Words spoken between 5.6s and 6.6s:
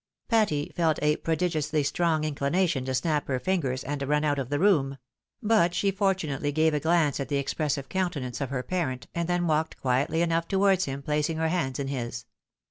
she fortunately